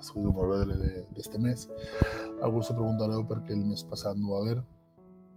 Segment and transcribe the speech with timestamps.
[0.00, 0.76] Podcast Guido Morvedre
[1.12, 1.66] d'este mes.
[2.40, 4.62] Algú se preguntareu per què el mes passat no va haver.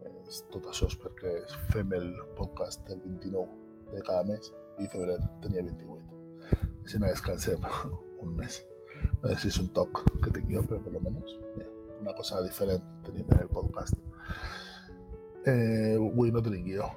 [0.07, 1.33] És, tot això és perquè
[1.73, 2.07] fem el
[2.37, 6.21] podcast el 29 de cada mes i febrer tenia 28.
[6.85, 7.67] Així no descansem
[8.23, 8.61] un mes.
[9.19, 11.35] No sé si és un toc que tinc jo, però per almenys
[11.99, 13.99] una cosa diferent tenim en el podcast.
[15.43, 16.87] Eh, avui no tenim guió.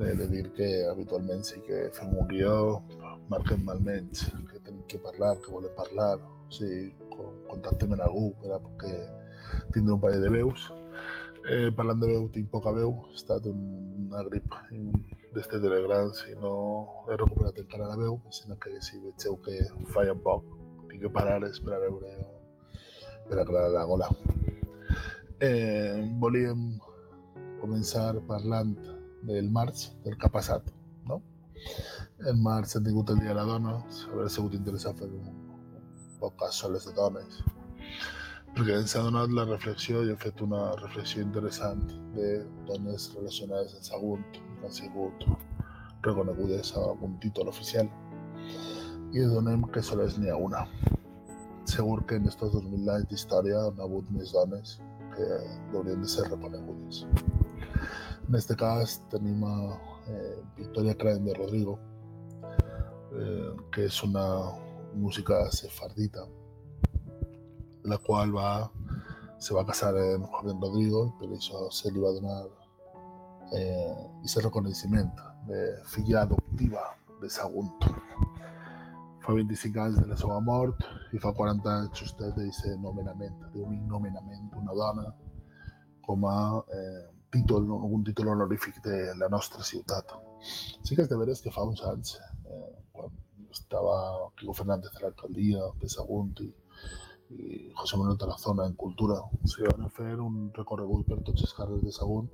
[0.00, 2.80] He de dir que habitualment sí que fem un guió,
[3.28, 6.16] marquem almenys que tenim que parlar, que volem parlar,
[6.48, 6.90] o sigui,
[7.52, 8.60] contactem amb algú per a
[9.72, 10.70] tindre un parell de veus.
[11.50, 14.54] Eh, parlant de veu, tinc poca veu, he estat una grip
[15.34, 16.52] d'este de grans i no
[17.08, 19.56] he recuperat encara la veu, sinó que si vegeu que
[19.94, 20.46] falla un poc,
[20.90, 22.12] tinc que parar per a veure
[23.28, 24.08] per aclarar la gola.
[25.42, 26.78] Eh, volíem
[27.60, 28.76] començar parlant
[29.26, 30.70] del març, del que ha passat,
[31.10, 31.20] no?
[32.30, 35.41] En març hem tingut el Dia de la Dona, s'haurà sigut interessant fer un, un
[36.22, 37.40] podcast sobre les dones,
[38.56, 41.82] perquè ens ha donat la reflexió i he fet una reflexió interessant
[42.16, 42.30] de
[42.70, 45.26] dones relacionades amb Sagunt que han sigut
[46.06, 47.90] reconegudes amb un títol oficial
[49.12, 50.64] i donem que sols n'hi ha una.
[51.68, 54.78] Segur que en aquests 2.000 anys d'història han hagut més dones
[55.12, 55.28] que
[55.74, 57.04] haurien de ser reconegudes.
[58.28, 59.56] En este cas tenim a
[60.08, 61.78] eh, Victoria Crain de Rodrigo,
[63.12, 64.24] eh, que és una
[64.94, 66.26] música sefardita,
[67.84, 68.70] la qual va,
[69.38, 72.40] se va casar amb Juan Rodrigo i per això se li va donar
[73.52, 75.12] eh, aquest reconeixement
[75.48, 75.62] de
[75.94, 76.84] filla adoptiva
[77.20, 77.88] de Sagunt.
[79.22, 80.82] Fa 25 anys de la seva mort
[81.14, 85.10] i fa 40 anys justet d'aquest nomenament, d'un nomenament d'una dona
[86.02, 86.38] com a
[86.74, 90.10] eh, títol, algun títol honorífic de la nostra ciutat.
[90.82, 92.16] Sí que és de veres que fa uns anys,
[92.50, 92.81] eh,
[93.52, 93.96] estava
[94.36, 96.50] Quico Fernández de l'alcaldia de Sagunt i,
[97.32, 101.84] i José Manuel Tarazona en Cultura, se van fer un recorregut per tots els carrers
[101.84, 102.28] de Sagunt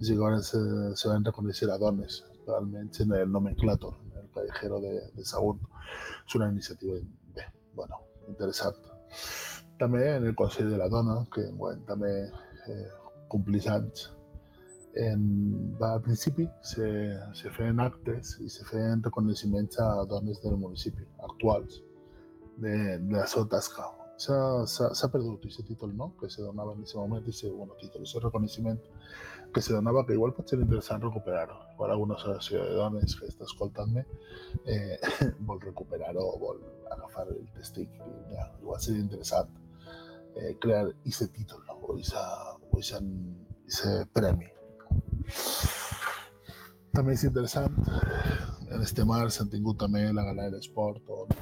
[0.00, 0.60] i se van, se,
[0.96, 2.22] se van reconèixer a dones,
[2.58, 5.62] almenys en el nomenclàtor, en el callejero de, de Sagunt.
[6.26, 6.98] És una iniciativa
[7.34, 8.78] bé, bueno, interessant.
[9.80, 12.86] També en el Consell de la Dona, que enguany també eh,
[14.96, 16.86] en, al principi se,
[17.34, 21.82] se feien actes i se feien reconeixements a dones del municipi actuals
[22.56, 23.90] de, de la seva tasca.
[24.16, 28.24] S'ha perdut aquest títol, no?, que se donava en aquest moment, aquest bueno, títol, aquest
[28.24, 28.80] reconeixement
[29.52, 31.58] que se donava, que igual pot ser interessant recuperar-ho.
[31.74, 34.06] Igual alguna associació de dones que està escoltant-me
[34.64, 34.96] eh,
[35.50, 36.64] vol recuperar-ho o vol
[36.96, 37.92] agafar el testic.
[38.32, 39.52] Ja, igual seria interessant
[40.34, 41.80] eh, crear aquest títol, no?
[41.84, 42.00] o
[42.80, 44.55] aquest premi
[46.96, 47.74] també és interessant,
[48.72, 51.34] en este març hem tingut també la gala de l'esport on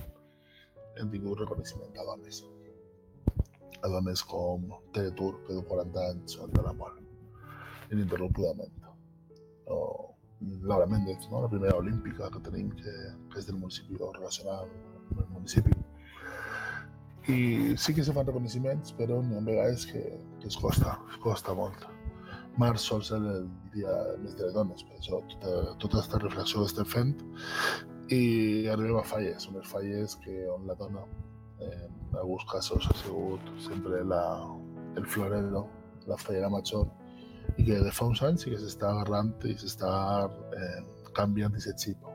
[1.01, 2.43] hem tingut reconeixement a dones.
[3.85, 7.01] A dones com Teletour, que du 40 anys, o de la mort,
[7.93, 8.91] ininterrompudament.
[9.71, 9.79] O
[10.63, 11.43] Laura Méndez, no?
[11.43, 12.95] la primera olímpica que tenim, que,
[13.33, 15.77] que és del municipi o relacionada amb el municipi.
[17.33, 20.05] I sí que se fan reconeixements, però n'hi ha vegades que,
[20.41, 21.94] que es costa, es costa molt
[22.61, 23.93] març sol ser el dia
[24.23, 27.15] més de dones, per això tota, tota aquesta reflexió estem fent
[28.15, 28.23] i
[28.71, 31.05] arribem a falles, unes falles que on la dona
[31.65, 34.25] en alguns casos ha sigut sempre la,
[34.97, 35.67] el florero,
[36.07, 36.87] la fallera major
[37.59, 39.93] i que de fa uns anys sí que s'està agarrant i s'està
[40.59, 40.81] eh,
[41.17, 42.11] canviant aquest xip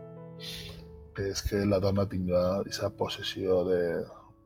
[1.16, 3.82] que és que la dona tinga aquesta possessió de,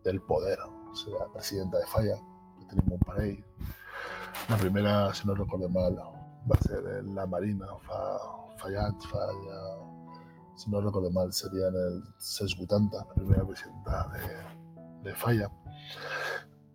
[0.05, 2.15] del poder, o sigui, presidenta de falla,
[2.57, 3.35] que tenim un parell,
[4.49, 7.99] la primera, si no recuerdo mal, va a ser en la Marina, fa,
[8.59, 9.59] fa anys, fa ja,
[10.55, 14.11] si no recuerdo mal, seria en el 680, la primera presidenta
[15.03, 15.49] de, Falla.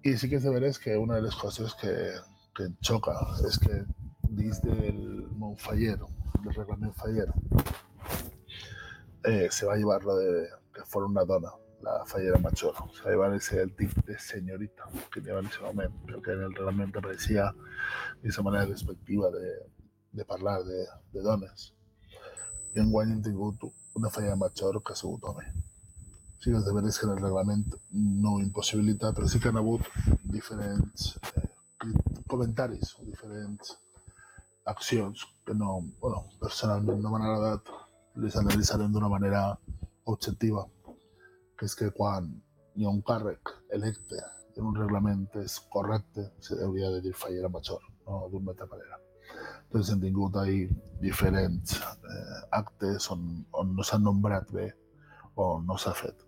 [0.05, 1.95] I sí que és de veres que una de les coses que,
[2.83, 3.15] xoca
[3.49, 3.81] és que
[4.37, 4.99] dins del
[5.39, 7.29] món faller, del reglament faller,
[9.25, 11.53] eh, se va llevar lo de que fora una dona,
[11.83, 12.75] la fallera major.
[12.79, 16.33] O sea, a ser el tipo de señorita que lleva en ese momento, pero que
[16.33, 17.55] en el reglamento aparecía
[18.23, 19.71] esa manera despectiva de,
[20.13, 21.75] de parlar de, de dones.
[22.75, 23.65] I en guany hem tingut
[23.95, 25.47] una fallera major que ha sigut home.
[26.39, 29.49] Sí que és de veres que en el reglament no ho impossibilita, però sí que
[29.51, 29.87] han hagut
[30.23, 31.49] diferents eh,
[32.29, 33.73] comentaris o diferents
[34.69, 37.73] accions que no, bueno, personalment no m'han agradat,
[38.23, 39.43] les analitzarem d'una manera
[40.05, 40.67] objectiva
[41.59, 42.31] que és que quan
[42.79, 42.93] hi ha
[43.77, 44.21] electe
[44.59, 48.99] en un reglament és correcte, se hauria de dir fallera major, no d'una altra manera.
[49.67, 50.69] Entonces hem tingut ahí
[51.01, 54.73] diferents eh, actes on, on no s'han nombrat bé
[55.39, 56.25] o no s'ha fet.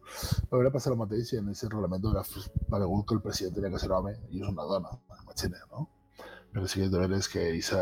[0.51, 2.23] Hauria passat el mateix i en aquest reglament hauria
[2.71, 4.93] paregut que el president tenia que ser home i és una dona,
[5.25, 5.89] imagina, no?
[6.53, 7.73] Perquè sí que de veres que és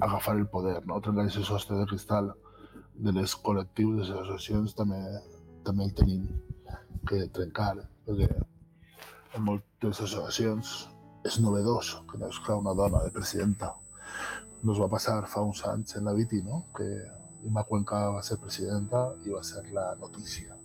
[0.00, 1.00] agafar el poder, no?
[1.00, 2.32] trencar aquest sostre de cristal
[2.98, 4.98] de les col·lectius, de les associacions, també,
[5.68, 6.24] també el tenim
[7.08, 7.74] que trencar,
[8.06, 8.28] perquè
[9.36, 10.72] en moltes associacions
[11.28, 13.74] és novedós que no es fa una dona de presidenta.
[14.64, 16.64] Nos va passar fa uns anys en la Viti, no?
[16.76, 16.88] que
[17.46, 20.56] Ima Cuenca va ser presidenta i va ser la notícia.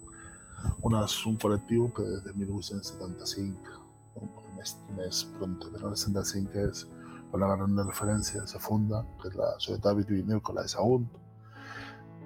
[0.87, 3.79] Una, un col·lectiu que des de 1875,
[4.21, 6.85] un poc més, més pronto, però el 75 és
[7.29, 11.09] quan la gran referència se funda, que és la Societat Vitivinícola de Sagunt,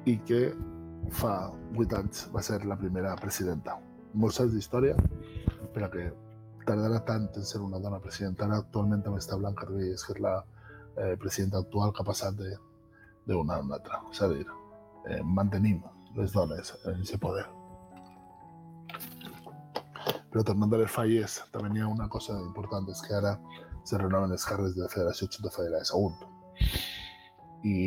[0.06, 0.42] i que
[1.20, 1.34] fa
[1.76, 3.78] 8 anys va ser la primera presidenta.
[4.14, 4.96] Molts anys d'història,
[5.74, 6.08] però que
[6.68, 8.46] tardarà tant en ser una dona presidenta.
[8.46, 10.36] Ara actualment també està Blanca Reyes, que és la
[10.98, 12.42] eh, presidenta actual que ha passat
[13.28, 14.02] d'una a una altra.
[14.12, 14.46] És a dir,
[15.06, 15.84] eh, mantenim
[16.18, 17.46] les dones en aquest poder.
[20.32, 23.38] Però tornant a les falles, també hi ha una cosa important, és que ara
[23.88, 26.18] se renoven els càrrecs de la Federació Junta Federal de Sagunt.
[27.64, 27.78] I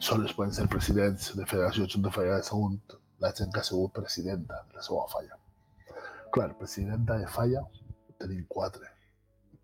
[0.00, 4.78] sols poden ser presidents de Federal de Sagunt la gent que ha sigut presidenta de
[4.78, 5.36] la seva falla.
[6.32, 7.60] Clar, presidenta de falla
[8.18, 8.88] tenim quatre.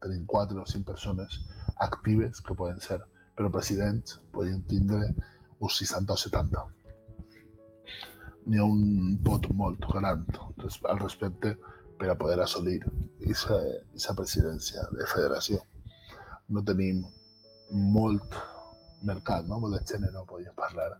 [0.02, 1.40] Tenim quatre o cinc persones
[1.80, 3.00] actives que poden ser,
[3.36, 5.08] però presidents podien tindre
[5.58, 6.64] uns 60 o 70.
[8.46, 11.54] N'hi ha un pot molt gran al respecte
[11.98, 15.62] per a poder assolir aquesta presidència de federació.
[16.52, 17.00] No tenim
[17.72, 18.36] molt
[19.02, 19.60] mercat, no?
[19.84, 20.98] gènere, no podíem parlar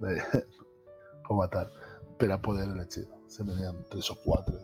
[0.00, 0.18] de,
[1.26, 1.70] com a tal,
[2.18, 3.06] per a poder elegir.
[3.28, 4.58] Se venien tres o quatre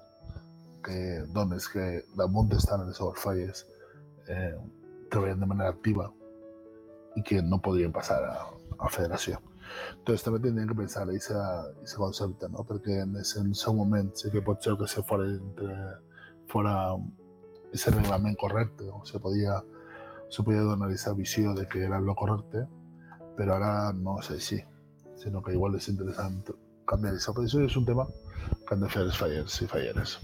[0.85, 3.67] que dones que damunt estan en les seves falles
[4.29, 4.55] eh,
[5.11, 6.11] treballen de manera activa
[7.17, 8.37] i que no podrien passar a,
[8.79, 9.41] a federació.
[9.99, 12.65] Entonces també tindríem que pensar en aquest concepte, no?
[12.69, 15.77] perquè en el seu moment sí que pot ser que se fora, entre,
[16.53, 16.75] fora
[17.73, 19.05] ese reglament correcte, no?
[19.09, 19.63] se podia,
[20.35, 22.65] se podia donar aquesta visió de que era lo correcte,
[23.37, 24.57] però ara no és així,
[25.21, 26.41] sinó que igual és interessant
[26.91, 27.35] canviar això.
[27.37, 28.07] Però això és un tema
[28.51, 30.17] que han de fer els fallers falleres.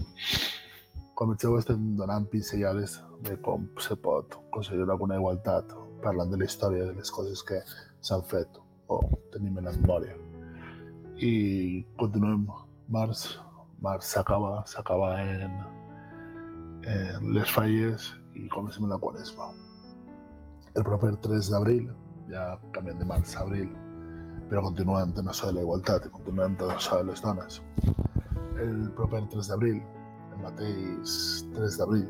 [1.15, 5.71] Comenceu estem donant de com se pot aconseguir alguna igualtat
[6.03, 7.61] parlant de la història de les coses que
[8.01, 8.59] s'han fet
[8.89, 8.99] o
[9.31, 10.17] tenim en la memòria.
[11.23, 12.47] I continuem.
[12.91, 13.37] Març,
[13.79, 15.53] març s'acaba, s'acaba en,
[16.83, 19.53] en les falles i comencem la quaresma.
[20.71, 21.89] El proper 3 d'abril,
[22.31, 23.67] ja canviem de març a abril,
[24.47, 27.59] però continuem en això de la igualtat i continuem en això de les dones.
[28.65, 29.81] El proper 3 d'abril,
[30.31, 31.17] el mateix
[31.57, 32.07] 3 d'abril,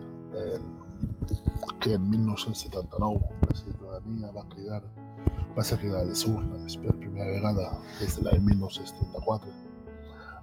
[1.81, 4.83] que en 1979 la ciutadania va cridar
[5.57, 7.65] va ser cridar a les urnes per primera vegada
[7.99, 9.51] des de l'any 1934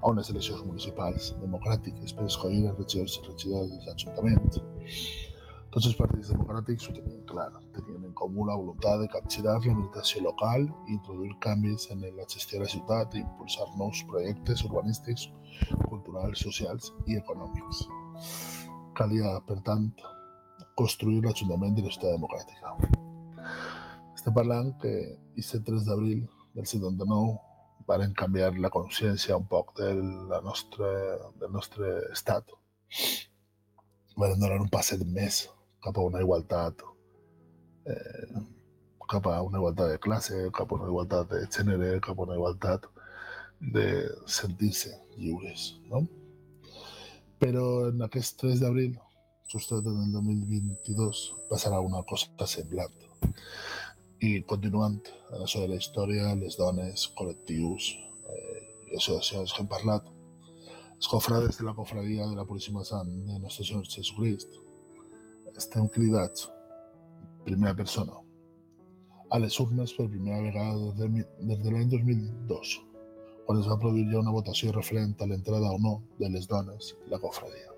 [0.00, 4.61] a unes eleccions municipals democràtiques per escollir els regidors i regidors dels.
[5.69, 10.23] Tots els partits democràtics ho tenien clar, tenien en comú la voluntat de capgirar l'administració
[10.25, 10.62] local
[10.94, 15.26] introduir canvis en la gestió de la ciutat i impulsar nous projectes urbanístics,
[15.91, 17.82] culturals, socials i econòmics.
[18.96, 19.91] Calia, per tant,
[20.81, 22.72] construir l'Ajuntament de l'Estat Democràtica.
[24.17, 24.94] Estem parlant que
[25.34, 26.25] aquest 3 d'abril
[26.56, 27.37] del 79
[27.93, 30.01] varen canviar la consciència un poc del,
[30.32, 30.89] la nostre,
[31.37, 32.56] del nostre estat.
[34.17, 35.44] Varen donar un passet més
[35.89, 36.85] cap a una igualtat
[37.89, 38.41] eh,
[39.09, 42.37] cap a una igualtat de classe, cap a una igualtat de gènere, cap a una
[42.37, 42.85] igualtat
[43.59, 43.87] de
[44.29, 45.79] sentir-se lliures.
[45.89, 46.03] No?
[47.41, 48.99] Però en aquest 3 d'abril,
[49.49, 52.93] just en el 2022, passarà una cosa semblant.
[54.21, 55.01] I continuant
[55.33, 57.95] en això de la història, les dones, col·lectius
[58.29, 58.61] eh,
[58.93, 60.05] i associacions que hem parlat,
[60.99, 64.59] els cofrades de la cofradia de la Puríssima Sant de Nostre Senyor Jesucrist,
[65.58, 66.46] estem cridats,
[67.44, 68.15] primera persona,
[69.31, 72.77] a les urnes primera vegada des de, des de l'any 2002,
[73.46, 76.94] quan es va produir ja una votació referent a l'entrada o no de les dones
[77.10, 77.74] la cofradia.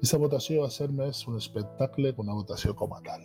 [0.00, 3.24] Aquesta votació va ser més un espectacle que una votació com a tal.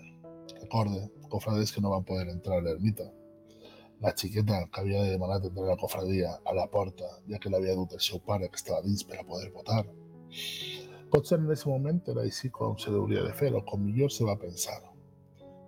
[0.61, 3.09] Recorde, cofrades que no van poder entrar a l'ermita.
[4.03, 7.77] La xiqueta que havia demanat entrar a la cofradia a la porta, ja que l'havia
[7.79, 9.85] dut el seu pare que estava dins per a poder votar.
[11.15, 14.25] Potser en aquest moment era així com se hauria de fer o com millor se
[14.27, 14.73] va pensar.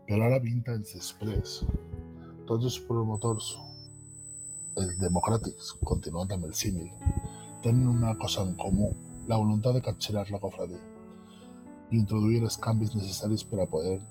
[0.09, 1.53] Però ara, 20 anys després,
[2.49, 3.53] tots els promotors
[4.81, 6.91] els democràtics, continuant amb el símil,
[7.63, 8.91] tenen una cosa en comú,
[9.31, 10.83] la voluntat de capgirar la cofradia
[11.93, 14.01] i introduir els canvis necessaris per a poder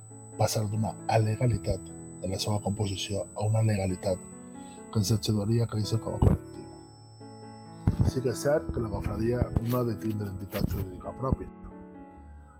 [0.40, 4.24] passar d'una alegalitat en la seva composició a una legalitat
[4.88, 6.38] que ens ajudaria a créixer com a.
[8.10, 10.28] sí que és cert que la cofradia no ha de tindre
[10.70, 11.48] jurídica pròpia.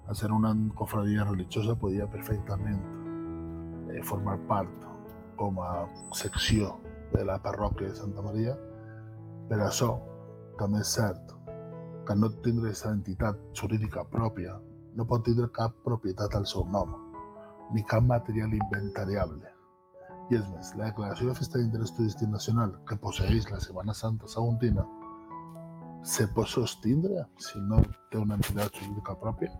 [0.07, 2.83] A ser una cofradia religiosa podia perfectament
[3.91, 4.87] eh, formar part
[5.37, 6.77] com a secció
[7.13, 8.57] de la parròquia de Santa Maria.
[9.49, 9.91] Per això,
[10.59, 11.35] també és cert
[12.07, 14.59] que no tindre aquesta entitat jurídica pròpia
[14.97, 16.67] no pot tindre cap propietat al seu
[17.75, 19.53] ni cap material inventariable.
[20.31, 24.27] I és més, la declaració de festa d'interès turístic nacional que posseix la Setmana Santa
[24.27, 24.87] Saguntina
[26.07, 27.81] se pot sostindre si no
[28.13, 29.51] té una entitat jurídica pròpia?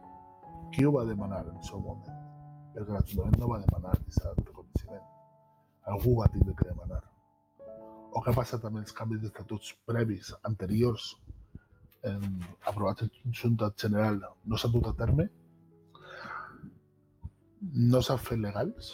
[0.71, 2.21] Qui ho va demanar en el seu moment?
[2.75, 5.09] Perquè l'Ajuntament no va demanar aquest reconeixement.
[5.93, 7.01] Algú va tindre que demanar.
[8.15, 11.09] O què ha passat amb els canvis d'estatuts previs, anteriors,
[12.13, 12.23] en,
[12.71, 15.27] aprovats en Junta General, no s'han dut a terme?
[17.91, 18.93] No s'han fet legals?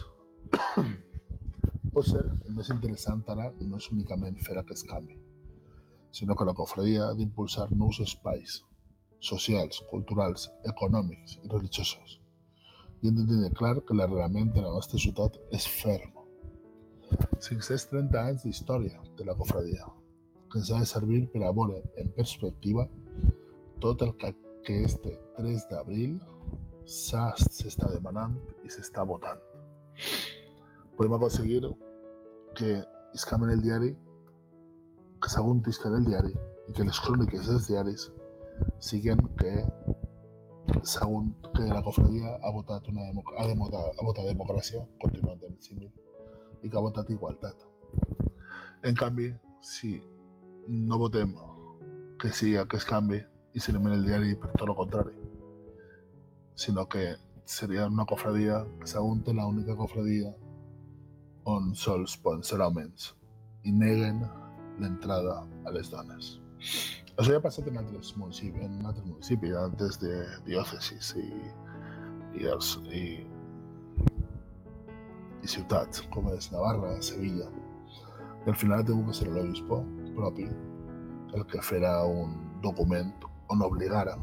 [1.93, 5.19] Pot ser, el més interessant ara no és únicament fer aquest canvi,
[6.13, 8.61] sinó que la cofradia ha d'impulsar nous espais
[9.23, 12.19] socials, culturals, econòmics i religiosos.
[13.03, 16.13] I hem de tenir clar que l'arrelament de la nostra ciutat és ferm.
[17.43, 19.87] 530 anys d'història de la cofradia,
[20.51, 22.87] que ens ha de servir per a veure en perspectiva
[23.83, 26.19] tot el que este 3 d'abril
[26.87, 29.41] s'està demanant i s'està votant.
[30.97, 31.63] Podem aconseguir
[32.59, 32.83] que
[33.15, 33.95] iscam en el diari,
[35.23, 36.33] que s'aguntisca en el diari
[36.69, 38.09] i que les cròniques dels diaris
[38.91, 39.53] siguen que
[40.83, 45.61] segons que la cofradia ha votat una ha, de votar, ha votat democràcia, continuant amb
[45.63, 45.91] símil,
[46.63, 47.67] i que ha votat igualtat.
[48.83, 49.31] En canvi,
[49.63, 50.01] si
[50.69, 51.35] no votem
[52.19, 53.21] que sí aquest canvi
[53.55, 55.15] i en el diari per tot el contrari,
[56.55, 57.15] sinó que
[57.45, 60.33] seria una cofradia que segons la única cofradia
[61.45, 63.11] on sols poden ser homes
[63.65, 64.23] i neguen
[64.81, 66.37] l'entrada a les dones.
[67.19, 70.15] Això ja ha passat en altres municipis, en altres municipis, antes de
[70.47, 71.27] diòcesis i,
[72.41, 73.05] i, els, i,
[75.43, 77.51] i ciutats, com és Navarra, Sevilla.
[78.43, 79.83] I al final ha que ser l'obispo
[80.17, 80.49] propi
[81.37, 83.13] el que farà un document
[83.53, 84.17] on obligara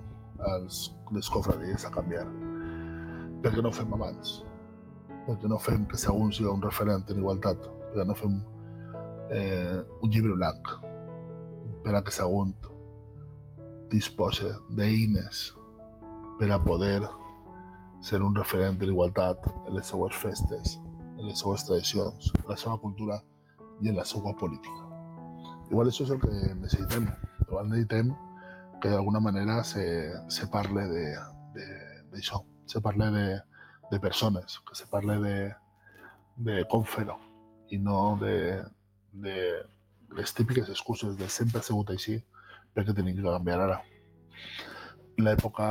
[0.53, 2.25] els, les cofradies a canviar.
[3.43, 4.39] Per què no fem abans?
[5.25, 7.69] Per què no fem que segons sigui un referent en igualtat?
[7.89, 8.39] Per què no fem
[9.31, 10.73] eh, un llibre blanc
[11.83, 12.69] per a que segons
[13.89, 15.49] disposa d'eines
[16.39, 17.01] per a poder
[18.01, 20.77] ser un referent de l'igualtat en les seues festes,
[21.17, 23.19] en les seues tradicions, en la seva cultura
[23.81, 24.85] i en la seva política.
[25.69, 26.31] Igual això és el que
[26.61, 27.09] necessitem.
[27.47, 28.13] Igual necessitem
[28.81, 29.83] que d'alguna manera se,
[30.31, 33.25] se parle d'això, se parle de,
[33.91, 35.35] de persones, que se parle de,
[36.37, 37.17] de com fer-ho
[37.69, 38.63] i no de,
[39.13, 39.37] de
[40.17, 42.17] les típiques excuses de sempre ha sigut així
[42.75, 43.79] perquè tenim que canviar ara.
[45.19, 45.67] L'època,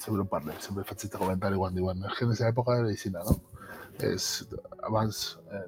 [0.00, 2.88] sempre ho parlem, sempre faig aquest comentari quan diuen és que en aquesta època era
[2.92, 3.36] així, no?
[4.06, 4.46] És,
[4.88, 5.20] abans
[5.52, 5.66] eh,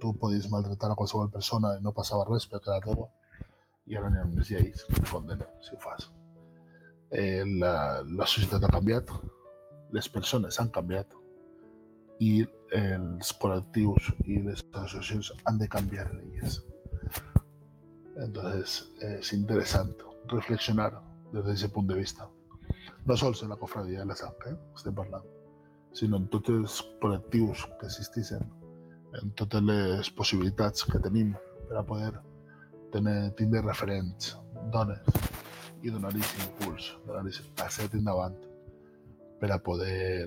[0.00, 0.12] tu
[0.52, 3.08] maltratar a qualsevol persona i no passava res perquè era teua
[3.88, 6.08] i ara n'hi ha unes lleis que et condenen si ho.
[7.10, 7.72] Eh, la,
[8.04, 8.26] la
[8.68, 9.10] ha canviat,
[9.96, 11.16] les persones han canviat
[12.20, 12.44] i
[12.76, 16.62] els col·lectius i les associacions han de canviar en elles.
[18.16, 21.00] Entonces es interesante reflexionar
[21.32, 22.28] desde ese punto de vista.
[23.06, 25.24] No sols en la cofradia de la sang, eh, estem parlant,
[25.92, 28.44] sinó en tots els col·lectius que existissin,
[29.22, 31.32] en totes les possibilitats que tenim
[31.68, 32.12] per a poder
[32.92, 34.34] tenir, tindre referents,
[34.74, 35.00] dones,
[35.82, 38.36] i donar-hi impuls, donar-hi passet endavant
[39.40, 40.26] per a poder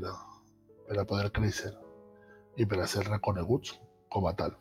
[0.87, 1.73] per a poder créixer
[2.57, 3.77] i per a ser reconeguts
[4.11, 4.55] com a tal.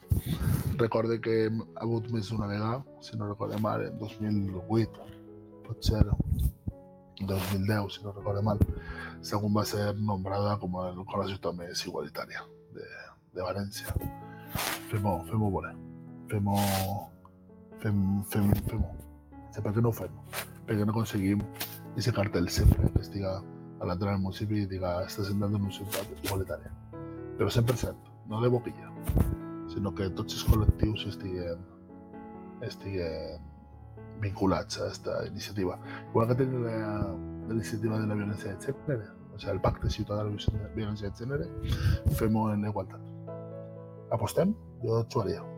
[0.78, 5.06] Recorde que hem hagut més d'una vegada, si no recordem mal, en 2008,
[5.66, 6.04] potser
[7.26, 8.62] 2010, si no recordem mal,
[9.26, 12.44] segons va ser nombrada com, el, com la ciutat més igualitària
[12.76, 12.87] de,
[13.35, 13.94] de València.
[14.90, 15.75] Fem-ho, fem-ho voler.
[16.30, 16.59] Fem-ho...
[17.80, 18.00] Fem,
[19.56, 20.16] per què no ho fem?
[20.68, 21.40] Perquè no aconseguim
[21.94, 25.75] aquest cartell sempre que estiga a l'entrada del municipi i diga estàs entrant en una
[25.75, 26.73] ciutat igualitària.
[27.40, 28.90] Però 100%, no de boquilla
[29.70, 31.62] sinó que tots els col·lectius estiguen,
[32.66, 33.47] estiguen
[34.20, 35.78] vinculats a aquesta iniciativa.
[36.11, 36.75] Igual que tenim la,
[37.49, 41.12] la iniciativa de la violència de gènere, o sigui, el pacte ciutadà de la de
[41.23, 41.49] gènere,
[42.18, 43.00] fem-ho en igualtat.
[44.18, 44.52] Apostem?
[44.85, 45.50] Jo.